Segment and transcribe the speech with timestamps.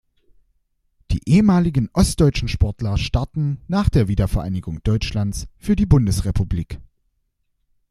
[1.11, 6.79] Die ehemaligen ostdeutschen Sportler starten, nach der Wiedervereinigung Deutschlands, für die Bundesrepublik.